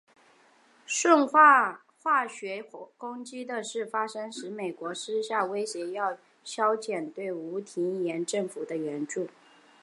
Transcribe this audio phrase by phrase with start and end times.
[0.87, 2.65] 顺化化学
[2.97, 9.29] 攻击的事发使美国私下威胁要削减对吴廷琰政府的援助。